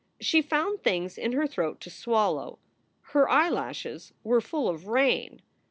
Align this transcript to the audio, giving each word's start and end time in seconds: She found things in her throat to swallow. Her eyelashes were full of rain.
She 0.19 0.41
found 0.41 0.81
things 0.83 1.15
in 1.15 1.33
her 1.33 1.45
throat 1.45 1.79
to 1.81 1.91
swallow. 1.91 2.57
Her 3.13 3.29
eyelashes 3.29 4.13
were 4.23 4.41
full 4.41 4.67
of 4.67 4.87
rain. 4.87 5.43